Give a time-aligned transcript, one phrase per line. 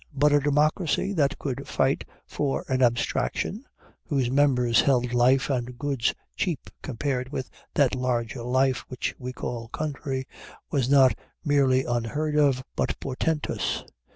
[0.15, 3.65] But a democracy that could fight for an abstraction,
[4.07, 9.67] whose members held life and goods cheap compared with that larger life which we call
[9.67, 10.27] country,
[10.71, 11.13] was not
[11.45, 13.83] merely unheard of, but portentous.